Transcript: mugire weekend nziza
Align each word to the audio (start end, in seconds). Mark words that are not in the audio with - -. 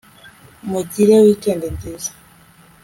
mugire 0.69 1.15
weekend 1.25 1.61
nziza 1.75 2.11